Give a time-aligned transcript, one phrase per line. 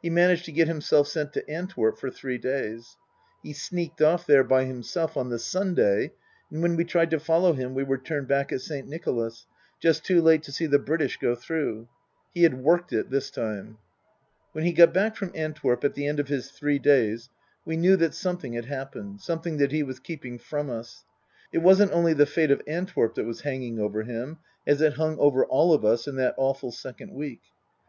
[0.00, 2.96] He managed to get himself sent to Antwerp for three days.
[3.42, 6.12] He sneaked off there by himself on the Sunday,
[6.52, 9.44] and when we tried to follow him we were turned back at Saint Nicolas,
[9.80, 11.88] just too late to see the British go through.
[12.32, 13.78] He had worked it this time.
[14.52, 17.28] When he got back from Antwerp at the end of his three days
[17.64, 21.04] we knew that something had happened, something that he was keeping from us.
[21.52, 25.18] It wasn't only the fate of Antwerp that was hanging over him, as it hung
[25.18, 27.40] over all of us in that awful second week.